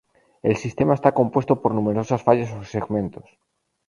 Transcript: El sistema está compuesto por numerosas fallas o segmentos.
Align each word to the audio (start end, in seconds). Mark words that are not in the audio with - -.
El 0.41 0.55
sistema 0.57 0.95
está 0.95 1.11
compuesto 1.11 1.61
por 1.61 1.75
numerosas 1.75 2.21
fallas 2.27 2.51
o 2.59 2.61
segmentos. 2.63 3.27